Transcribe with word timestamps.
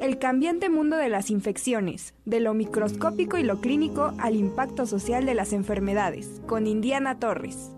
El 0.00 0.20
cambiante 0.20 0.68
mundo 0.68 0.96
de 0.96 1.08
las 1.08 1.28
infecciones, 1.28 2.14
de 2.24 2.38
lo 2.38 2.54
microscópico 2.54 3.36
y 3.36 3.42
lo 3.42 3.60
clínico 3.60 4.14
al 4.18 4.36
impacto 4.36 4.86
social 4.86 5.26
de 5.26 5.34
las 5.34 5.52
enfermedades, 5.52 6.40
con 6.46 6.68
Indiana 6.68 7.18
Torres. 7.18 7.72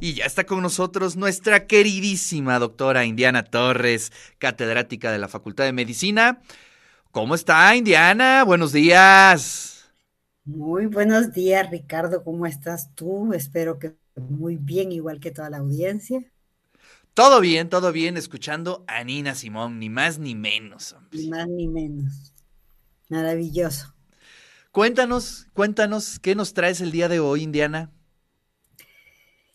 Y 0.00 0.14
ya 0.14 0.24
está 0.24 0.44
con 0.44 0.62
nosotros 0.62 1.16
nuestra 1.16 1.66
queridísima 1.66 2.58
doctora 2.58 3.04
Indiana 3.04 3.42
Torres, 3.42 4.10
catedrática 4.38 5.12
de 5.12 5.18
la 5.18 5.28
Facultad 5.28 5.64
de 5.64 5.74
Medicina. 5.74 6.40
¿Cómo 7.10 7.34
está 7.34 7.76
Indiana? 7.76 8.42
Buenos 8.44 8.72
días. 8.72 9.92
Muy 10.46 10.86
buenos 10.86 11.34
días, 11.34 11.70
Ricardo. 11.70 12.24
¿Cómo 12.24 12.46
estás 12.46 12.94
tú? 12.94 13.34
Espero 13.34 13.78
que 13.78 13.96
muy 14.16 14.56
bien, 14.56 14.92
igual 14.92 15.20
que 15.20 15.30
toda 15.30 15.50
la 15.50 15.58
audiencia. 15.58 16.24
Todo 17.14 17.40
bien, 17.40 17.68
todo 17.68 17.92
bien, 17.92 18.16
escuchando 18.16 18.84
a 18.88 19.04
Nina 19.04 19.36
Simón, 19.36 19.78
ni 19.78 19.88
más 19.88 20.18
ni 20.18 20.34
menos. 20.34 20.96
Ni 21.12 21.28
más 21.28 21.46
ni 21.46 21.68
menos. 21.68 22.34
Maravilloso. 23.08 23.94
Cuéntanos, 24.72 25.46
cuéntanos, 25.52 26.18
¿qué 26.18 26.34
nos 26.34 26.54
traes 26.54 26.80
el 26.80 26.90
día 26.90 27.08
de 27.08 27.20
hoy, 27.20 27.44
Indiana? 27.44 27.92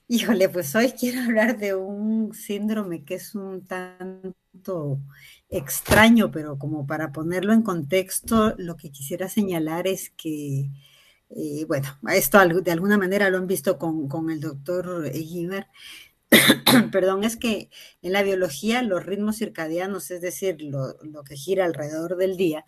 Híjole, 0.07 0.47
pues 0.47 0.73
hoy 0.73 0.93
quiero 0.97 1.21
hablar 1.21 1.57
de 1.57 1.75
un 1.75 2.33
síndrome 2.33 3.03
que 3.03 3.15
es 3.15 3.35
un 3.35 3.67
tanto 3.67 5.01
extraño, 5.49 6.31
pero 6.31 6.57
como 6.57 6.87
para 6.87 7.11
ponerlo 7.11 7.51
en 7.51 7.61
contexto, 7.61 8.55
lo 8.57 8.77
que 8.77 8.89
quisiera 8.89 9.27
señalar 9.27 9.85
es 9.85 10.11
que, 10.11 10.69
eh, 11.29 11.65
bueno, 11.67 11.89
esto 12.13 12.39
de 12.61 12.71
alguna 12.71 12.97
manera 12.97 13.29
lo 13.29 13.37
han 13.37 13.47
visto 13.47 13.77
con, 13.77 14.07
con 14.07 14.29
el 14.29 14.39
doctor 14.39 15.05
Egiver, 15.07 15.67
perdón, 16.91 17.23
es 17.23 17.37
que 17.37 17.69
en 18.01 18.13
la 18.13 18.23
biología 18.23 18.81
los 18.81 19.05
ritmos 19.05 19.37
circadianos, 19.37 20.11
es 20.11 20.21
decir, 20.21 20.61
lo, 20.61 20.95
que 21.23 21.35
gira 21.35 21.65
alrededor 21.65 22.17
del 22.17 22.37
día, 22.37 22.65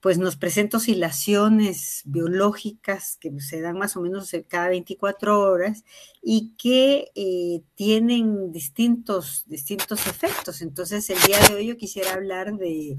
pues 0.00 0.18
nos 0.18 0.36
presenta 0.36 0.76
oscilaciones 0.76 2.02
biológicas 2.04 3.16
que 3.20 3.32
se 3.40 3.60
dan 3.60 3.78
más 3.78 3.96
o 3.96 4.00
menos 4.00 4.30
cada 4.48 4.68
24 4.68 5.40
horas 5.40 5.84
y 6.22 6.54
que 6.56 7.10
eh, 7.16 7.62
tienen 7.74 8.52
distintos, 8.52 9.44
distintos 9.48 10.06
efectos. 10.06 10.62
Entonces, 10.62 11.10
el 11.10 11.20
día 11.22 11.40
de 11.48 11.54
hoy 11.54 11.66
yo 11.66 11.76
quisiera 11.76 12.12
hablar 12.12 12.56
de 12.58 12.96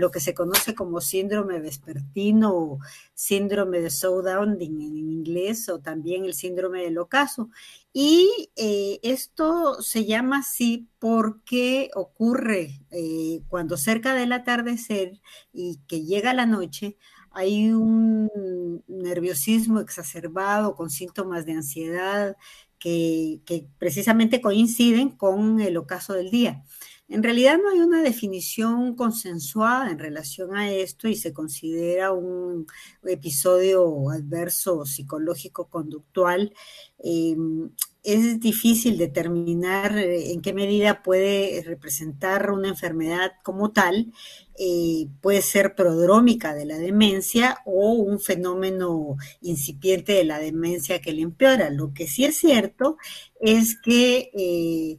lo 0.00 0.10
que 0.10 0.20
se 0.20 0.34
conoce 0.34 0.74
como 0.74 1.00
síndrome 1.00 1.60
vespertino 1.60 2.52
o 2.54 2.78
síndrome 3.14 3.80
de 3.80 3.90
Southdowning 3.90 4.80
en 4.80 4.96
inglés 4.96 5.68
o 5.68 5.80
también 5.80 6.24
el 6.24 6.34
síndrome 6.34 6.82
del 6.82 6.98
ocaso. 6.98 7.50
Y 7.92 8.50
eh, 8.56 8.98
esto 9.02 9.82
se 9.82 10.04
llama 10.06 10.38
así 10.38 10.88
porque 10.98 11.90
ocurre 11.94 12.80
eh, 12.90 13.42
cuando 13.48 13.76
cerca 13.76 14.14
del 14.14 14.32
atardecer 14.32 15.20
y 15.52 15.78
que 15.86 16.02
llega 16.04 16.34
la 16.34 16.46
noche, 16.46 16.96
hay 17.30 17.72
un 17.72 18.82
nerviosismo 18.88 19.80
exacerbado 19.80 20.74
con 20.74 20.90
síntomas 20.90 21.46
de 21.46 21.52
ansiedad 21.52 22.36
que 22.78 23.68
precisamente 23.78 24.40
coinciden 24.40 25.10
con 25.10 25.60
el 25.60 25.76
ocaso 25.76 26.14
del 26.14 26.30
día. 26.30 26.64
En 27.10 27.24
realidad 27.24 27.58
no 27.58 27.70
hay 27.70 27.80
una 27.80 28.02
definición 28.02 28.94
consensuada 28.94 29.90
en 29.90 29.98
relación 29.98 30.56
a 30.56 30.72
esto 30.72 31.08
y 31.08 31.16
se 31.16 31.32
considera 31.32 32.12
un 32.12 32.68
episodio 33.04 34.10
adverso 34.10 34.86
psicológico 34.86 35.68
conductual. 35.68 36.54
Em, 37.00 37.70
es 38.04 38.38
difícil 38.38 38.96
determinar 38.96 39.98
eh, 39.98 40.32
en 40.32 40.40
qué 40.40 40.52
medida 40.52 41.02
puede 41.02 41.62
representar 41.64 42.52
una 42.52 42.68
enfermedad 42.68 43.32
como 43.42 43.72
tal. 43.72 44.12
Eh, 44.56 45.08
puede 45.20 45.42
ser 45.42 45.74
prodrómica 45.74 46.54
de 46.54 46.64
la 46.64 46.78
demencia 46.78 47.58
o 47.64 47.92
un 47.92 48.20
fenómeno 48.20 49.16
incipiente 49.40 50.12
de 50.12 50.24
la 50.24 50.38
demencia 50.38 51.00
que 51.00 51.12
le 51.12 51.22
empeora. 51.22 51.70
Lo 51.70 51.92
que 51.92 52.06
sí 52.06 52.24
es 52.24 52.36
cierto 52.36 52.98
es 53.40 53.76
que 53.80 54.30
eh, 54.32 54.98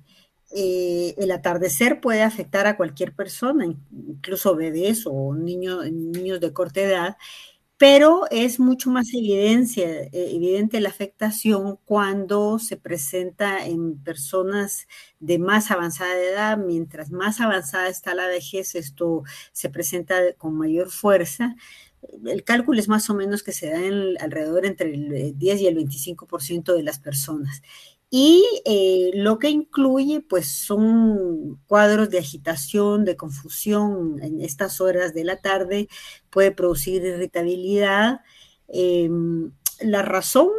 eh, 0.53 1.15
el 1.17 1.31
atardecer 1.31 2.01
puede 2.01 2.23
afectar 2.23 2.67
a 2.67 2.77
cualquier 2.77 3.13
persona, 3.15 3.65
incluso 3.65 4.55
bebés 4.55 5.03
o 5.05 5.33
niños, 5.33 5.89
niños 5.91 6.39
de 6.39 6.53
corta 6.53 6.81
edad, 6.81 7.17
pero 7.81 8.25
es 8.29 8.59
mucho 8.59 8.91
más 8.91 9.07
eh, 9.11 10.09
evidente 10.13 10.79
la 10.81 10.89
afectación 10.89 11.79
cuando 11.85 12.59
se 12.59 12.77
presenta 12.77 13.65
en 13.65 13.97
personas 14.03 14.87
de 15.19 15.39
más 15.39 15.71
avanzada 15.71 16.13
edad. 16.13 16.57
Mientras 16.59 17.09
más 17.09 17.41
avanzada 17.41 17.87
está 17.89 18.13
la 18.13 18.27
vejez, 18.27 18.75
esto 18.75 19.23
se 19.51 19.69
presenta 19.71 20.15
con 20.37 20.55
mayor 20.55 20.91
fuerza. 20.91 21.55
El 22.23 22.43
cálculo 22.43 22.79
es 22.79 22.87
más 22.87 23.09
o 23.09 23.15
menos 23.15 23.41
que 23.41 23.51
se 23.51 23.71
da 23.71 23.83
en, 23.83 24.15
alrededor 24.21 24.67
entre 24.67 24.93
el 24.93 25.37
10 25.37 25.61
y 25.61 25.67
el 25.67 25.75
25% 25.77 26.75
de 26.75 26.83
las 26.83 26.99
personas 26.99 27.63
y 28.13 28.43
eh, 28.65 29.11
lo 29.13 29.39
que 29.39 29.49
incluye 29.49 30.19
pues 30.19 30.51
son 30.51 31.61
cuadros 31.65 32.09
de 32.09 32.19
agitación, 32.19 33.05
de 33.05 33.15
confusión 33.15 34.21
en 34.21 34.41
estas 34.41 34.81
horas 34.81 35.13
de 35.13 35.23
la 35.23 35.37
tarde, 35.37 35.87
puede 36.29 36.51
producir 36.51 37.03
irritabilidad. 37.05 38.19
Em, 38.67 39.53
la 39.79 40.01
razón 40.01 40.49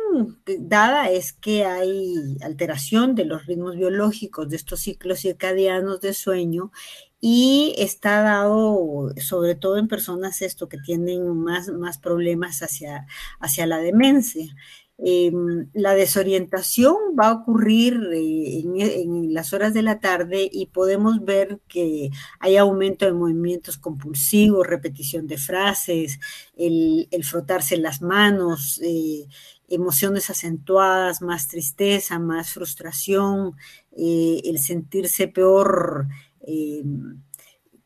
dada 0.46 1.10
es 1.10 1.34
que 1.34 1.64
hay 1.64 2.38
alteración 2.42 3.14
de 3.14 3.26
los 3.26 3.46
ritmos 3.46 3.76
biológicos 3.76 4.48
de 4.48 4.56
estos 4.56 4.80
ciclos 4.80 5.20
circadianos 5.20 6.00
de 6.00 6.14
sueño 6.14 6.72
y 7.20 7.74
está 7.78 8.22
dado 8.22 9.12
sobre 9.20 9.54
todo 9.54 9.76
en 9.78 9.88
personas 9.88 10.42
esto 10.42 10.69
que 10.69 10.78
tienen 10.78 11.36
más, 11.36 11.69
más 11.69 11.98
problemas 11.98 12.62
hacia, 12.62 13.06
hacia 13.38 13.66
la 13.66 13.78
demencia. 13.78 14.56
Em, 15.04 15.68
la 15.72 15.94
desorientación 15.94 16.94
va 17.18 17.26
a 17.28 17.32
ocurrir 17.32 17.94
eh, 18.14 18.60
en, 18.60 19.34
las 19.34 19.52
horas 19.52 19.74
de 19.74 19.82
la 19.82 19.98
tarde 19.98 20.48
y 20.52 20.66
podemos 20.66 21.24
ver 21.24 21.58
que 21.66 22.10
hay 22.38 22.56
aumento 22.56 23.04
de 23.06 23.12
movimientos 23.12 23.78
compulsivos, 23.78 24.64
repetición 24.64 25.26
de 25.26 25.38
frases, 25.38 26.20
el, 26.56 27.08
frotarse 27.24 27.76
las 27.78 28.00
manos, 28.00 28.80
eh, 28.84 29.26
emociones 29.68 30.30
acentuadas, 30.30 31.20
más 31.20 31.48
tristeza, 31.48 32.20
más 32.20 32.52
frustración, 32.52 33.56
eh, 33.96 34.40
el 34.44 34.60
sentirse 34.60 35.26
peor 35.26 36.06
em, 36.46 37.20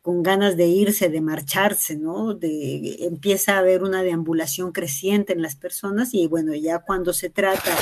con 0.07 0.23
ganas 0.23 0.55
de 0.55 0.67
irse, 0.67 1.09
de 1.09 1.19
marcharse, 1.19 1.97
¿no? 1.97 2.33
De, 2.33 2.95
empieza 3.01 3.55
a 3.55 3.57
haber 3.57 3.83
una 3.83 4.03
deambulación 4.03 4.71
creciente 4.71 5.33
en 5.33 5.41
las 5.41 5.57
personas 5.57 6.13
y 6.13 6.27
bueno, 6.27 6.55
ya 6.55 6.79
cuando 6.79 7.11
se 7.11 7.29
trata 7.29 7.75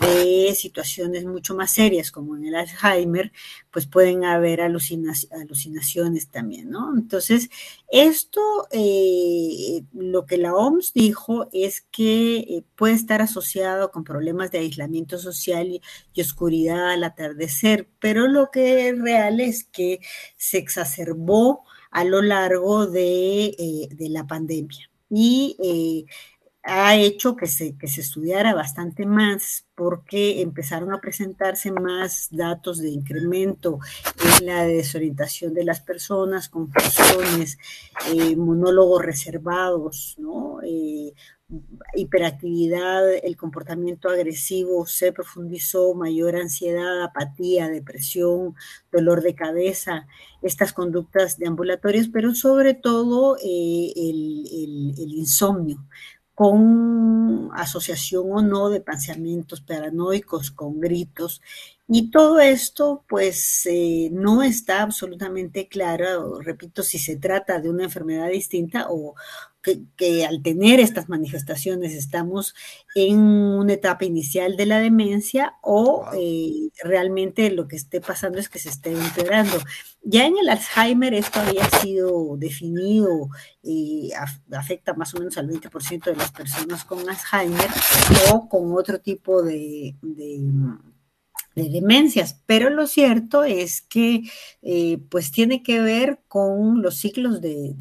de 0.00 0.54
situaciones 0.54 1.26
mucho 1.26 1.54
más 1.54 1.74
serias 1.74 2.10
como 2.10 2.34
en 2.34 2.46
el 2.46 2.54
Alzheimer, 2.54 3.30
pues 3.70 3.86
pueden 3.86 4.24
haber 4.24 4.62
alucinaciones 4.62 6.30
también, 6.30 6.70
¿no? 6.70 6.96
Entonces, 6.96 7.50
esto, 7.90 8.40
eh, 8.70 9.82
lo 9.92 10.24
que 10.24 10.38
la 10.38 10.54
OMS 10.54 10.94
dijo 10.94 11.50
es 11.52 11.82
que 11.92 12.36
eh, 12.38 12.64
puede 12.74 12.94
estar 12.94 13.20
asociado 13.20 13.90
con 13.90 14.02
problemas 14.02 14.50
de 14.50 14.60
aislamiento 14.60 15.18
social 15.18 15.66
y, 15.66 15.82
y 16.14 16.22
oscuridad 16.22 16.92
al 16.92 17.04
atardecer, 17.04 17.86
pero 17.98 18.28
lo 18.28 18.50
que 18.50 18.88
es 18.88 18.98
real 18.98 19.40
es 19.40 19.64
que 19.64 20.00
se 20.38 20.56
exacerbó 20.56 21.65
a 21.96 22.04
lo 22.04 22.20
largo 22.20 22.86
de, 22.86 23.46
eh, 23.58 23.88
la 24.10 24.26
pandemia. 24.26 24.90
Y 25.08 25.56
eh, 25.58 26.04
ha 26.62 26.94
hecho 26.94 27.36
que 27.36 27.46
se, 27.46 27.78
que 27.78 27.88
se 27.88 28.02
estudiara 28.02 28.52
bastante 28.52 29.06
más 29.06 29.64
porque 29.74 30.42
empezaron 30.42 30.92
a 30.92 31.00
presentarse 31.00 31.72
más 31.72 32.28
datos 32.30 32.80
de 32.80 32.90
incremento 32.90 33.78
en 34.38 34.44
la 34.44 34.66
desorientación 34.66 35.54
de 35.54 35.64
las 35.64 35.80
personas, 35.80 36.50
confusiones, 36.50 37.56
eh, 38.12 38.36
monólogos 38.36 39.02
reservados, 39.02 40.16
¿no? 40.18 40.60
Hiperactividad, 41.94 43.14
el 43.24 43.36
comportamiento 43.36 44.08
agresivo 44.08 44.86
se 44.86 45.12
profundizó, 45.12 45.94
mayor 45.94 46.36
ansiedad, 46.36 47.02
apatía, 47.04 47.68
depresión, 47.68 48.54
dolor 48.90 49.22
de 49.22 49.34
cabeza, 49.34 50.06
estas 50.42 50.72
conductas 50.72 51.38
de 51.38 51.46
ambulatorios, 51.46 52.08
pero 52.08 52.34
sobre 52.34 52.74
todo 52.74 53.36
eh, 53.36 53.92
el, 53.96 54.94
insomnio 55.16 55.84
con 56.34 57.50
asociación 57.54 58.24
o 58.30 58.42
no 58.42 58.68
de 58.68 58.80
pensamientos 58.80 59.62
paranoicos, 59.62 60.50
con 60.50 60.80
gritos. 60.80 61.40
Y 61.88 62.10
todo 62.10 62.40
esto, 62.40 63.04
pues, 63.08 63.64
eh, 63.66 64.08
no 64.12 64.42
está 64.42 64.82
absolutamente 64.82 65.68
claro, 65.68 66.40
repito, 66.40 66.82
si 66.82 66.98
se 66.98 67.16
trata 67.16 67.60
de 67.60 67.70
una 67.70 67.84
enfermedad 67.84 68.28
distinta 68.28 68.86
o, 68.90 69.14
que, 69.96 70.24
al 70.24 70.42
tener 70.42 70.80
estas 70.80 71.08
manifestaciones 71.08 71.94
estamos 71.94 72.54
en 72.94 73.18
una 73.18 73.74
etapa 73.74 74.04
inicial 74.04 74.56
de 74.56 74.66
la 74.66 74.78
demencia 74.78 75.54
o 75.62 76.06
eh, 76.14 76.70
realmente 76.84 77.50
lo 77.50 77.66
que 77.68 77.76
esté 77.76 78.00
pasando 78.00 78.38
es 78.38 78.48
que 78.48 78.58
se 78.58 78.68
esté 78.68 78.92
empeorando. 78.92 79.58
Ya 80.02 80.26
en 80.26 80.38
el 80.38 80.48
Alzheimer 80.48 81.14
esto 81.14 81.40
había 81.40 81.68
sido 81.80 82.36
definido 82.36 83.28
y 83.62 84.12
afecta 84.52 84.94
más 84.94 85.14
o 85.14 85.18
menos 85.18 85.36
al 85.38 85.48
20% 85.48 86.04
de 86.04 86.16
las 86.16 86.30
personas 86.30 86.84
con 86.84 87.08
Alzheimer 87.08 87.68
o 88.32 88.48
con 88.48 88.72
otro 88.72 89.00
tipo 89.00 89.42
de, 89.42 89.94
demencias, 91.56 92.40
pero 92.46 92.70
lo 92.70 92.86
cierto 92.86 93.44
es 93.44 93.80
que 93.82 94.22
eh, 94.62 94.98
pues 95.08 95.30
tiene 95.32 95.62
que 95.62 95.80
ver 95.80 96.20
con 96.28 96.82
los 96.82 96.96
ciclos 96.96 97.40
de, 97.40 97.74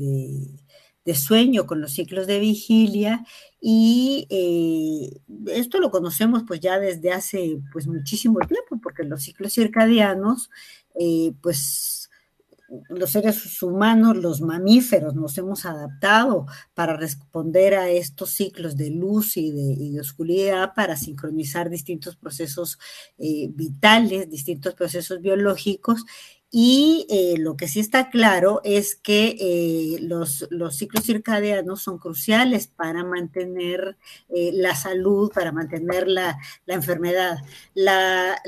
sueño, 1.13 1.67
con 1.67 1.81
los 1.81 1.91
ciclos 1.91 2.25
de 2.25 2.39
vigilia 2.39 3.25
y 3.61 4.27
eh, 4.29 5.21
esto 5.51 5.79
lo 5.79 5.91
conocemos 5.91 6.43
pues 6.47 6.61
ya 6.61 6.79
desde 6.79 7.11
hace 7.11 7.59
pues 7.71 7.85
muchísimo 7.87 8.39
tiempo 8.39 8.79
porque 8.81 9.03
los 9.03 9.23
ciclos 9.23 9.53
circadianos 9.53 10.49
eh, 10.99 11.33
pues 11.41 12.04
los 12.89 13.11
seres 13.11 13.61
humanos, 13.61 14.17
los 14.17 14.41
mamíferos, 14.41 15.15
nos 15.15 15.37
hemos 15.37 15.65
adaptado 15.65 16.45
para 16.73 16.95
responder 16.95 17.75
a 17.75 17.89
estos 17.89 18.31
ciclos 18.31 18.75
de 18.77 18.89
luz 18.89 19.37
y 19.37 19.51
de, 19.51 19.99
oscuridad, 19.99 20.73
para 20.75 20.97
sincronizar 20.97 21.69
distintos 21.69 22.15
procesos 22.15 22.77
eh, 23.17 23.49
vitales, 23.53 24.29
distintos 24.29 24.73
procesos 24.73 25.21
biológicos 25.21 26.05
y 26.51 27.05
eh, 27.09 27.35
lo 27.37 27.57
que 27.57 27.67
sí 27.67 27.79
está 27.79 28.09
claro 28.09 28.61
es 28.63 28.95
que 28.95 29.35
eh, 29.39 29.99
los, 30.01 30.47
ciclos 30.71 31.03
circadianos 31.03 31.81
son 31.81 31.97
cruciales 31.97 32.67
para 32.67 33.03
mantener 33.03 33.97
eh, 34.29 34.51
la 34.53 34.75
salud, 34.75 35.31
para 35.33 35.51
mantener 35.51 36.07
la, 36.07 36.37
enfermedad. 36.67 37.39
La, 37.73 38.41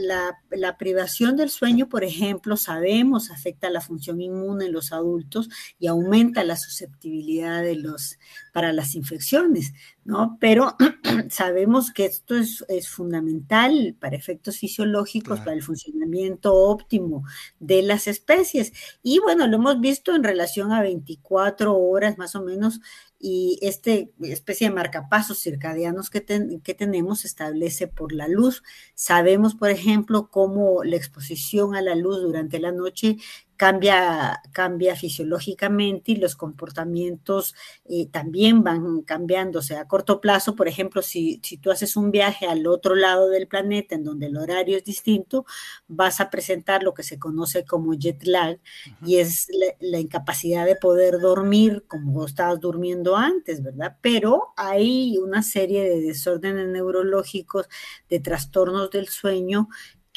privación 0.79 1.35
del 1.35 1.49
sueño, 1.49 1.89
por 1.89 2.03
ejemplo, 2.03 2.55
sabemos 2.55 3.31
afecta 3.31 3.69
la 3.69 3.81
función 3.81 4.21
inmune 4.21 4.65
en 4.67 4.73
los 4.73 4.93
adultos 4.93 5.49
y 5.79 5.87
aumenta 5.87 6.43
la 6.43 6.55
susceptibilidad 6.55 7.61
de 7.61 7.75
los, 7.75 8.19
para 8.53 8.71
las 8.71 8.95
infecciones. 8.95 9.73
¿no? 10.07 10.37
Pero 10.39 10.77
sabemos 11.29 11.91
que 11.91 12.05
esto 12.05 12.35
es, 12.35 12.63
fundamental 12.87 13.95
para 13.99 14.15
efectos 14.15 14.57
fisiológicos, 14.57 15.39
para 15.39 15.51
el 15.51 15.61
funcionamiento 15.61 16.55
óptimo 16.55 17.23
de 17.59 17.81
las 17.87 18.07
especies. 18.07 18.73
Y 19.01 19.19
bueno, 19.19 19.47
lo 19.47 19.57
hemos 19.57 19.79
visto 19.79 20.15
en 20.15 20.23
relación 20.23 20.71
a 20.71 20.81
24 20.81 21.75
horas 21.77 22.17
más 22.17 22.35
o 22.35 22.43
menos 22.43 22.79
y 23.19 23.57
este 23.61 24.11
especie 24.21 24.69
de 24.69 24.75
marcapasos 24.75 25.39
circadianos 25.39 26.09
que, 26.09 26.23
que 26.63 26.73
tenemos 26.73 27.21
se 27.21 27.27
establece 27.27 27.87
por 27.87 28.11
la 28.11 28.27
luz. 28.27 28.63
Sabemos, 28.93 29.55
por 29.55 29.69
ejemplo, 29.69 30.29
cómo 30.29 30.83
la 30.83 30.95
exposición 30.95 31.75
a 31.75 31.81
la 31.81 31.95
luz 31.95 32.21
durante 32.21 32.59
la 32.59 32.71
noche 32.71 33.17
cambia, 33.57 34.41
cambia 34.53 34.95
fisiológicamente 34.95 36.11
y 36.11 36.15
los 36.17 36.35
comportamientos 36.35 37.55
eh, 37.85 38.07
también 38.07 38.63
van 38.63 39.01
cambiándose 39.01 39.75
a 39.75 39.87
corto 39.87 40.21
plazo. 40.21 40.55
Por 40.55 40.67
ejemplo, 40.67 41.01
si, 41.01 41.41
si, 41.43 41.57
tú 41.57 41.71
haces 41.71 41.97
un 41.97 42.11
viaje 42.11 42.45
al 42.45 42.67
otro 42.67 42.95
lado 42.95 43.29
del 43.29 43.47
planeta 43.47 43.95
en 43.95 44.03
donde 44.03 44.27
el 44.27 44.37
horario 44.37 44.77
es 44.77 44.83
distinto, 44.83 45.45
vas 45.87 46.21
a 46.21 46.29
presentar 46.29 46.83
lo 46.83 46.93
que 46.93 47.03
se 47.03 47.17
conoce 47.17 47.65
como 47.65 47.95
jet 47.95 48.23
lag 48.25 48.59
y 49.03 49.17
es 49.17 49.47
la, 49.79 49.97
incapacidad 49.99 50.65
de 50.65 50.75
poder 50.75 51.19
dormir 51.19 51.83
como 51.87 52.25
estabas 52.25 52.59
durmiendo 52.59 53.15
antes, 53.15 53.63
¿verdad? 53.63 53.97
Pero 54.01 54.53
hay 54.55 55.17
una 55.17 55.41
serie 55.41 55.83
de 55.83 56.01
desórdenes 56.01 56.67
neurológicos, 56.67 57.67
de 58.09 58.19
trastornos 58.19 58.91
del 58.91 59.07
sueño 59.07 59.69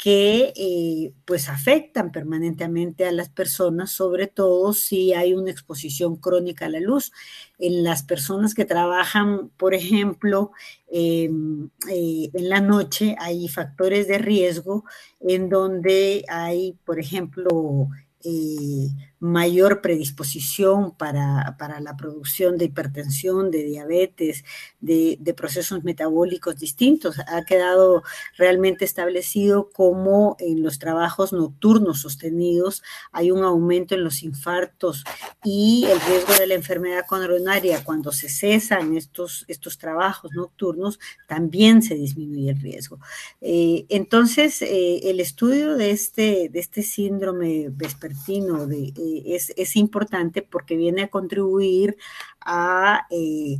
que 0.03 0.55
eh, 0.57 1.13
pues 1.27 1.51
afectan 1.51 2.11
permanentemente 2.11 3.05
a 3.05 3.13
las 3.13 3.29
personas, 3.29 3.91
sobre 3.91 4.29
todo 4.29 4.73
si 4.73 5.13
hay 5.13 5.35
una 5.35 5.51
exposición 5.51 6.17
crónica 6.17 6.65
a 6.65 6.69
la 6.71 6.81
luz. 6.81 7.13
En 7.59 7.85
las 7.85 8.03
personas 8.03 8.55
que 8.55 8.65
trabajan, 8.65 9.51
por 9.59 9.75
ejemplo, 9.75 10.53
em, 10.91 11.69
eh, 11.91 12.31
en 12.33 12.49
la 12.49 12.63
noche 12.63 13.15
hay 13.19 13.47
factores 13.49 14.09
de 14.09 14.17
riesgo 14.17 14.85
en 15.21 15.51
donde 15.51 16.25
hay, 16.29 16.79
por 16.87 16.99
ejemplo, 16.99 17.89
eh, 18.23 18.89
mayor 19.19 19.81
predisposición 19.81 20.95
para, 20.97 21.57
la 21.81 21.97
producción 21.97 22.59
de 22.59 22.67
hipertensión, 22.67 23.51
de 23.51 23.65
diabetes, 23.65 24.45
de, 24.81 25.35
procesos 25.37 25.85
metabólicos 25.85 26.57
distintos. 26.57 27.19
Ha 27.19 27.45
quedado 27.45 28.03
realmente 28.37 28.85
establecido 28.85 29.71
cómo 29.73 30.37
en 30.39 30.63
los 30.63 30.79
trabajos 30.79 31.33
nocturnos 31.33 32.01
sostenidos 32.01 32.83
hay 33.13 33.31
un 33.31 33.45
aumento 33.45 33.95
en 33.95 34.05
los 34.05 34.23
infartos 34.23 35.05
y 35.43 35.87
el 35.87 36.01
riesgo 36.01 36.35
de 36.35 36.47
la 36.47 36.55
enfermedad 36.55 37.07
coronaria 37.07 37.83
cuando 37.83 38.13
se 38.13 38.29
cesan 38.29 38.97
estos, 38.97 39.45
estos 39.49 39.79
trabajos 39.79 40.33
nocturnos, 40.35 41.01
también 41.27 41.83
se 41.83 41.95
disminuye 41.95 42.51
el 42.51 42.61
riesgo. 42.61 42.99
Eh, 43.41 43.87
entonces, 43.89 44.61
eh, 44.61 45.01
el 45.11 45.19
estudio 45.21 45.77
de 45.77 45.91
este, 45.91 46.51
de 46.51 46.61
este 46.61 46.83
síndrome 46.83 47.69
vespertino 47.71 48.67
de 48.67 48.93
es, 49.27 49.77
importante 49.77 50.43
porque 50.43 50.77
viene 50.77 51.03
a 51.03 51.09
contribuir 51.09 51.97
a 52.41 53.07
eh, 53.11 53.59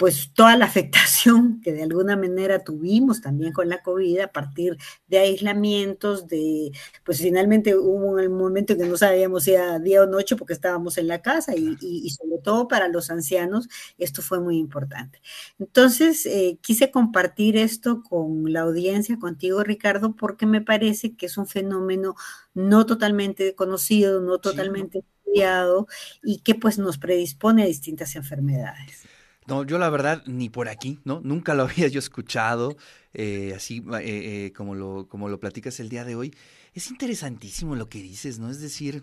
pues 0.00 0.32
toda 0.32 0.56
la 0.56 0.64
afectación 0.64 1.60
que 1.62 1.74
de 1.74 1.82
alguna 1.82 2.16
manera 2.16 2.64
tuvimos 2.64 3.20
también 3.20 3.52
con 3.52 3.68
la 3.68 3.82
COVID 3.82 4.20
a 4.20 4.32
partir 4.32 4.78
de 5.08 5.18
aislamientos, 5.18 6.26
de, 6.26 6.72
pues 7.04 7.18
finalmente 7.18 7.76
hubo 7.76 8.12
un 8.12 8.38
momento 8.38 8.72
en 8.72 8.78
que 8.78 8.86
no 8.86 8.96
sabíamos 8.96 9.44
si 9.44 9.52
era 9.52 9.78
día 9.78 10.02
o 10.02 10.06
noche 10.06 10.36
porque 10.36 10.54
estábamos 10.54 10.96
en 10.96 11.06
la 11.06 11.20
casa 11.20 11.54
y, 11.54 12.08
sobre 12.08 12.38
todo 12.42 12.66
para 12.66 12.88
los 12.88 13.10
ancianos 13.10 13.68
esto 13.98 14.22
fue 14.22 14.40
muy 14.40 14.56
importante. 14.56 15.20
Entonces, 15.58 16.24
eh, 16.24 16.58
quise 16.62 16.90
compartir 16.90 17.58
esto 17.58 18.02
con 18.02 18.50
la 18.50 18.60
audiencia, 18.60 19.18
contigo 19.18 19.62
Ricardo, 19.62 20.16
porque 20.16 20.46
me 20.46 20.62
parece 20.62 21.14
que 21.14 21.26
es 21.26 21.36
un 21.36 21.46
fenómeno 21.46 22.14
no 22.54 22.86
totalmente 22.86 23.54
conocido, 23.54 24.22
no 24.22 24.38
totalmente 24.38 25.00
estudiado 25.00 25.88
y 26.22 26.38
que 26.38 26.54
pues 26.54 26.78
nos 26.78 26.96
predispone 26.96 27.64
a 27.64 27.66
distintas 27.66 28.16
enfermedades. 28.16 29.09
No, 29.50 29.64
yo 29.64 29.78
la 29.78 29.90
verdad 29.90 30.22
ni 30.26 30.48
por 30.48 30.68
aquí, 30.68 31.00
¿no? 31.04 31.20
Nunca 31.24 31.54
lo 31.54 31.64
había 31.68 31.88
yo 31.88 31.98
escuchado, 31.98 32.76
eh, 33.12 33.52
así 33.54 33.82
eh, 33.94 34.46
eh, 34.46 34.52
como, 34.52 34.76
lo, 34.76 35.08
como 35.08 35.28
lo 35.28 35.40
platicas 35.40 35.80
el 35.80 35.88
día 35.88 36.04
de 36.04 36.14
hoy. 36.14 36.32
Es 36.72 36.88
interesantísimo 36.88 37.74
lo 37.74 37.88
que 37.88 38.00
dices, 38.00 38.38
¿no? 38.38 38.48
Es 38.48 38.60
decir, 38.60 39.02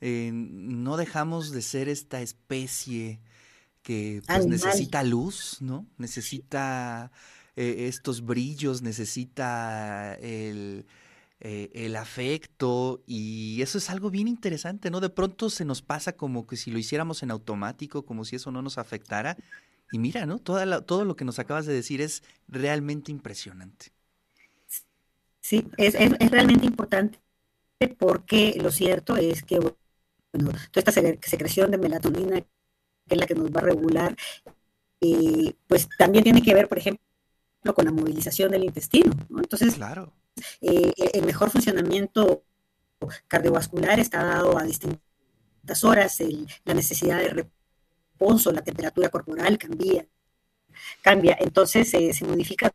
no 0.00 0.98
dejamos 0.98 1.50
de 1.50 1.62
ser 1.62 1.88
esta 1.88 2.20
especie 2.20 3.18
que 3.82 4.22
pues, 4.26 4.46
necesita 4.46 5.02
luz, 5.02 5.56
¿no? 5.60 5.86
Necesita 5.96 7.10
estos 7.56 8.24
brillos, 8.24 8.82
necesita 8.82 10.14
el, 10.16 10.84
el 11.40 11.96
afecto 11.96 13.02
y 13.06 13.62
eso 13.62 13.78
es 13.78 13.88
algo 13.88 14.10
bien 14.10 14.28
interesante, 14.28 14.90
¿no? 14.90 15.00
De 15.00 15.08
pronto 15.08 15.48
se 15.48 15.64
nos 15.64 15.80
pasa 15.80 16.12
como 16.12 16.46
que 16.46 16.58
si 16.58 16.70
lo 16.70 16.78
hiciéramos 16.78 17.22
en 17.22 17.30
automático, 17.30 18.04
como 18.04 18.26
si 18.26 18.36
eso 18.36 18.52
no 18.52 18.60
nos 18.60 18.76
afectara 18.76 19.38
y 19.90 19.98
mira, 19.98 20.26
¿no? 20.26 20.38
todo 20.38 21.04
lo 21.04 21.16
que 21.16 21.24
nos 21.24 21.38
acabas 21.38 21.66
de 21.66 21.72
decir 21.72 22.00
es 22.00 22.22
realmente 22.46 23.10
impresionante. 23.10 23.92
Sí, 25.40 25.66
es, 25.78 25.94
realmente 26.30 26.66
importante 26.66 27.18
porque 27.98 28.58
lo 28.60 28.70
cierto 28.70 29.16
es 29.16 29.42
que, 29.42 29.58
bueno, 29.60 30.50
toda 30.70 30.90
esta 30.90 30.92
secreción 30.92 31.70
de 31.70 31.78
melatonina, 31.78 32.40
que 32.40 32.48
es 33.08 33.18
la 33.18 33.26
que 33.26 33.34
nos 33.34 33.50
va 33.50 33.60
a 33.60 33.64
regular, 33.64 34.16
eh, 35.00 35.54
pues 35.66 35.88
también 35.96 36.24
tiene 36.24 36.42
que 36.42 36.54
ver, 36.54 36.68
por 36.68 36.78
ejemplo, 36.78 37.00
con 37.74 37.84
la 37.84 37.92
movilización 37.92 38.50
del 38.50 38.64
intestino, 38.64 39.12
¿no? 39.28 39.38
Entonces, 39.38 39.74
claro. 39.74 40.12
Eh, 40.60 40.92
el 41.14 41.24
mejor 41.24 41.50
funcionamiento 41.50 42.44
cardiovascular 43.26 44.00
está 44.00 44.24
dado 44.24 44.58
a 44.58 44.64
distintas 44.64 45.84
horas, 45.84 46.18
la 46.64 46.74
necesidad 46.74 47.18
de 47.18 47.48
la 48.52 48.62
temperatura 48.62 49.08
corporal 49.08 49.58
cambia, 49.58 50.06
cambia, 51.02 51.36
entonces 51.40 51.92
eh, 51.94 52.12
se 52.12 52.24
modifica 52.24 52.70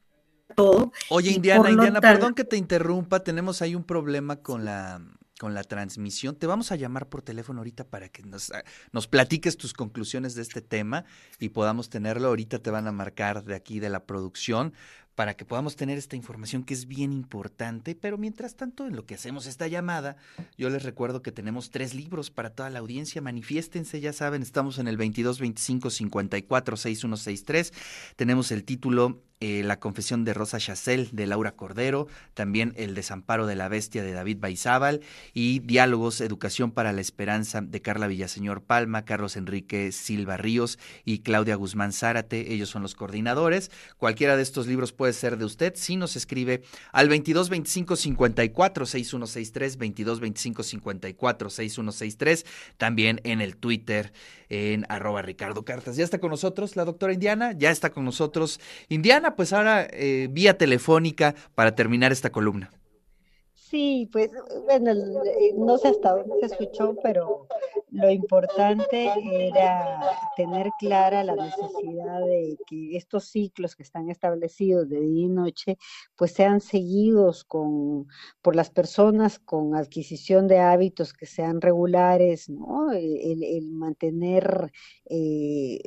todo. 0.55 0.91
Oye, 1.09 1.31
Indiana, 1.31 1.69
Indiana, 1.69 2.01
perdón 2.01 2.33
que 2.33 2.43
te 2.43 2.57
interrumpa, 2.57 3.21
tenemos 3.21 3.61
ahí 3.61 3.75
un 3.75 3.83
problema 3.83 4.37
con 4.37 4.65
la 4.65 5.01
con 5.39 5.53
la 5.53 5.63
transmisión. 5.63 6.37
Te 6.37 6.47
vamos 6.47 6.71
a 6.71 6.77
llamar 6.77 7.09
por 7.09 7.21
teléfono 7.21 7.59
ahorita 7.59 7.83
para 7.83 8.07
que 8.07 8.23
nos, 8.23 8.49
ah, 8.51 8.63
nos 8.93 9.07
platiques 9.07 9.57
tus 9.57 9.73
conclusiones 9.73 10.35
de 10.35 10.41
este 10.41 10.61
tema 10.61 11.03
y 11.37 11.49
podamos 11.49 11.89
tenerlo. 11.89 12.29
Ahorita 12.29 12.59
te 12.59 12.71
van 12.71 12.87
a 12.87 12.93
marcar 12.93 13.43
de 13.43 13.53
aquí 13.53 13.81
de 13.81 13.89
la 13.89 14.05
producción 14.05 14.73
para 15.15 15.35
que 15.35 15.45
podamos 15.45 15.75
tener 15.75 15.97
esta 15.97 16.15
información 16.15 16.63
que 16.63 16.73
es 16.73 16.87
bien 16.87 17.13
importante. 17.13 17.95
Pero 17.95 18.17
mientras 18.17 18.55
tanto, 18.55 18.87
en 18.87 18.95
lo 18.95 19.05
que 19.05 19.15
hacemos 19.15 19.45
esta 19.45 19.67
llamada, 19.67 20.17
yo 20.57 20.69
les 20.69 20.83
recuerdo 20.83 21.21
que 21.21 21.31
tenemos 21.31 21.69
tres 21.69 21.93
libros 21.93 22.31
para 22.31 22.51
toda 22.51 22.69
la 22.69 22.79
audiencia. 22.79 23.21
Manifiéstense, 23.21 23.99
ya 23.99 24.13
saben, 24.13 24.41
estamos 24.41 24.79
en 24.79 24.87
el 24.87 24.97
22 24.97 25.39
25 25.39 25.89
54 25.89 26.77
6163. 26.77 27.73
Tenemos 28.15 28.51
el 28.51 28.63
título 28.63 29.21
eh, 29.43 29.61
La 29.61 29.77
confesión 29.77 30.23
de 30.23 30.33
Rosa 30.33 30.57
Chacel 30.57 31.09
de 31.11 31.27
Laura 31.27 31.51
Cordero, 31.51 32.07
también 32.33 32.71
El 32.77 32.95
desamparo 32.95 33.45
de 33.45 33.57
la 33.57 33.67
bestia 33.67 34.01
de 34.01 34.13
David 34.13 34.37
Baizábal 34.39 35.01
y 35.33 35.59
Diálogos, 35.59 36.21
Educación 36.21 36.71
para 36.71 36.93
la 36.93 37.01
Esperanza 37.01 37.59
de 37.59 37.81
Carla 37.81 38.07
Villaseñor 38.07 38.63
Palma, 38.63 39.03
Carlos 39.03 39.35
Enrique 39.35 39.91
Silva 39.91 40.37
Ríos 40.37 40.79
y 41.03 41.19
Claudia 41.19 41.55
Guzmán 41.55 41.91
Zárate. 41.91 42.53
Ellos 42.53 42.69
son 42.69 42.83
los 42.83 42.95
coordinadores. 42.95 43.69
Cualquiera 43.97 44.37
de 44.37 44.43
estos 44.43 44.65
libros 44.65 44.93
puede 44.93 45.02
ser 45.11 45.37
de 45.37 45.43
usted 45.43 45.73
si 45.75 45.97
nos 45.97 46.15
escribe 46.15 46.61
al 46.93 47.09
22 47.09 47.49
25 47.49 47.97
54 47.97 48.85
6163, 48.85 49.77
22 49.77 50.19
25 50.21 50.63
54 50.63 51.49
6163, 51.49 52.45
también 52.77 53.19
en 53.25 53.41
el 53.41 53.57
Twitter 53.57 54.13
en 54.47 54.85
arroba 54.87 55.21
Ricardo 55.21 55.65
Cartas. 55.65 55.97
Ya 55.97 56.05
está 56.05 56.19
con 56.19 56.29
nosotros 56.29 56.77
la 56.77 56.85
doctora 56.85 57.11
Indiana, 57.11 57.51
ya 57.51 57.71
está 57.71 57.89
con 57.89 58.05
nosotros 58.05 58.61
Indiana, 58.87 59.35
pues 59.35 59.51
ahora 59.51 59.87
eh, 59.91 60.29
vía 60.31 60.57
telefónica 60.57 61.35
para 61.55 61.75
terminar 61.75 62.11
esta 62.11 62.31
columna. 62.31 62.71
Sí, 63.73 64.07
pues 64.11 64.29
bueno, 64.65 64.91
eh, 64.91 65.53
no 65.57 65.79
sé 65.79 65.87
hasta 65.87 66.11
dónde 66.11 66.35
se 66.41 66.45
escuchó, 66.45 66.95
pero 67.01 67.47
lo 67.91 68.09
importante 68.09 69.11
era 69.47 69.99
tener 70.35 70.69
clara 70.79 71.23
la 71.23 71.35
necesidad 71.35 72.19
de 72.25 72.57
que 72.67 72.97
estos 72.97 73.25
ciclos 73.25 73.75
que 73.75 73.83
están 73.83 74.09
establecidos 74.09 74.89
de 74.89 74.99
día 74.99 75.25
y 75.25 75.29
noche, 75.29 75.77
pues 76.15 76.31
sean 76.31 76.61
seguidos 76.61 77.43
con, 77.43 78.07
por 78.41 78.55
las 78.55 78.69
personas 78.69 79.39
con 79.39 79.75
adquisición 79.75 80.47
de 80.47 80.59
hábitos 80.59 81.13
que 81.13 81.25
sean 81.25 81.61
regulares, 81.61 82.49
¿no? 82.49 82.91
El, 82.91 83.71
mantener 83.73 84.71
eh, 85.09 85.79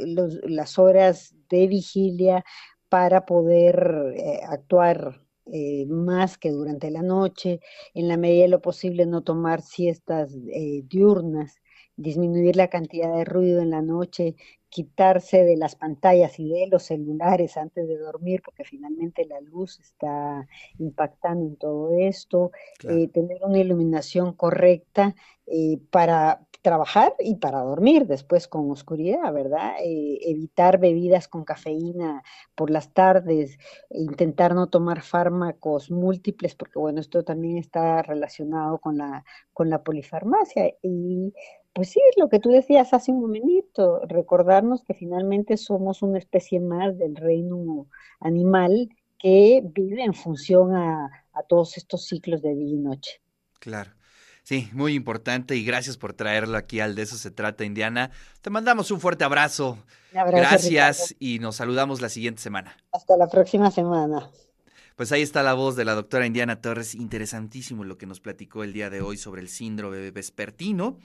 las 0.44 0.78
horas 0.78 1.34
de 1.48 1.66
vigilia 1.66 2.44
para 2.88 3.26
poder 3.26 4.14
eh, 4.16 4.40
actuar 4.48 5.26
eh, 5.52 5.86
más 5.86 6.38
que 6.38 6.50
durante 6.50 6.90
la 6.90 7.02
noche, 7.02 7.60
en 7.94 8.08
la 8.08 8.16
medida 8.16 8.42
de 8.42 8.48
lo 8.48 8.60
posible 8.60 9.06
no 9.06 9.22
tomar 9.22 9.62
siestas 9.62 10.34
eh, 10.52 10.82
diurnas, 10.86 11.60
disminuir 11.96 12.56
la 12.56 12.68
cantidad 12.68 13.14
de 13.14 13.24
ruido 13.24 13.60
en 13.60 13.70
la 13.70 13.82
noche, 13.82 14.36
quitarse 14.68 15.44
de 15.44 15.56
las 15.56 15.76
pantallas 15.76 16.38
y 16.38 16.48
de 16.48 16.66
los 16.66 16.84
celulares 16.84 17.56
antes 17.56 17.88
de 17.88 17.98
dormir, 17.98 18.42
porque 18.44 18.64
finalmente 18.64 19.24
la 19.24 19.40
luz 19.40 19.78
está 19.80 20.46
impactando 20.78 21.46
en 21.46 21.56
todo 21.56 21.96
esto, 21.98 22.50
eh, 22.88 23.08
tener 23.08 23.38
una 23.42 23.58
iluminación 23.58 24.32
correcta 24.34 25.14
para 25.90 26.46
trabajar 26.66 27.14
y 27.20 27.36
para 27.36 27.60
dormir 27.60 28.08
después 28.08 28.48
con 28.48 28.68
oscuridad, 28.72 29.32
¿verdad? 29.32 29.76
Eh, 29.84 30.18
evitar 30.22 30.80
bebidas 30.80 31.28
con 31.28 31.44
cafeína 31.44 32.24
por 32.56 32.70
las 32.70 32.92
tardes, 32.92 33.56
intentar 33.90 34.52
no 34.56 34.66
tomar 34.66 35.02
fármacos 35.02 35.92
múltiples, 35.92 36.56
porque 36.56 36.80
bueno, 36.80 37.00
esto 37.00 37.22
también 37.22 37.58
está 37.58 38.02
relacionado 38.02 38.78
con 38.78 38.98
la, 38.98 39.24
con 39.52 39.70
la 39.70 39.84
polifarmacia. 39.84 40.74
Y 40.82 41.32
pues 41.76 41.90
sí, 41.90 42.00
lo 42.16 42.30
que 42.30 42.40
tú 42.40 42.48
decías 42.48 42.94
hace 42.94 43.12
un 43.12 43.20
momentito, 43.20 44.00
recordarnos 44.08 44.82
que 44.82 44.94
finalmente 44.94 45.58
somos 45.58 46.00
una 46.00 46.16
especie 46.16 46.58
más 46.58 46.96
del 46.96 47.14
reino 47.14 47.86
animal 48.18 48.88
que 49.18 49.60
vive 49.62 50.02
en 50.02 50.14
función 50.14 50.74
a, 50.74 51.10
a 51.34 51.42
todos 51.42 51.76
estos 51.76 52.06
ciclos 52.06 52.40
de 52.40 52.54
día 52.54 52.76
y 52.76 52.78
noche. 52.78 53.20
Claro. 53.60 53.90
Sí, 54.42 54.70
muy 54.72 54.94
importante 54.94 55.54
y 55.54 55.66
gracias 55.66 55.98
por 55.98 56.14
traerlo 56.14 56.56
aquí 56.56 56.80
al 56.80 56.94
De 56.94 57.02
eso 57.02 57.18
se 57.18 57.30
trata, 57.30 57.64
Indiana. 57.64 58.10
Te 58.40 58.48
mandamos 58.48 58.90
un 58.90 58.98
fuerte 58.98 59.24
abrazo. 59.24 59.76
gracias 60.12 61.14
y 61.18 61.40
nos 61.40 61.56
saludamos 61.56 62.00
la 62.00 62.08
siguiente 62.08 62.40
semana. 62.40 62.74
Hasta 62.90 63.18
la 63.18 63.28
próxima 63.28 63.70
semana. 63.70 64.30
Pues 64.96 65.12
ahí 65.12 65.20
está 65.20 65.42
la 65.42 65.52
voz 65.52 65.76
de 65.76 65.84
la 65.84 65.94
doctora 65.94 66.24
Indiana 66.24 66.62
Torres. 66.62 66.94
Interesantísimo 66.94 67.84
lo 67.84 67.98
que 67.98 68.06
nos 68.06 68.20
platicó 68.20 68.64
el 68.64 68.72
día 68.72 68.88
de 68.88 69.02
hoy 69.02 69.18
sobre 69.18 69.42
el 69.42 69.50
síndrome 69.50 70.10
vespertino. 70.10 70.96